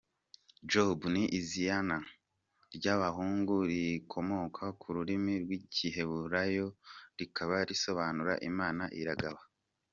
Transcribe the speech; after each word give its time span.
Job 0.71 0.99
ni 1.13 1.23
iziana 1.39 1.97
ry’abahungu 2.75 3.55
rikomoka 3.71 4.63
ku 4.79 4.87
rurimi 4.95 5.33
rw’Igiheburayio 5.43 6.67
rikaba 7.19 7.55
risobanura 7.69 8.33
“Imana 8.49 8.83
iragaba”. 9.01 9.41